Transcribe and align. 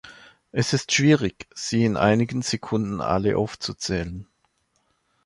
Es 0.51 0.73
ist 0.73 0.91
schwierig, 0.91 1.47
sie 1.53 1.85
in 1.85 1.95
einigen 1.95 2.41
Sekunden 2.41 3.01
alle 3.01 3.37
aufzuzählen. 3.37 4.25